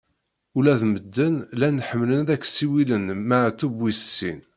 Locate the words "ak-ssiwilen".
2.35-3.05